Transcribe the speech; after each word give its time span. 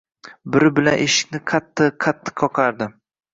Biri 0.53 0.71
bilan 0.79 0.97
eshikni 1.03 1.41
qatiq- 1.51 1.93
qatiq 2.07 2.35
qoqardim 2.45 2.99